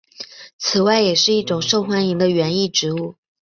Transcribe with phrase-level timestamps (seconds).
[0.57, 3.17] 此外也是一种受欢迎的园艺植物。